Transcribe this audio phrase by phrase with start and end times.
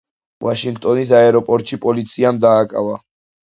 [0.45, 3.01] ვაშინგტონის აეროპორტში პოლიციამ დააკავა.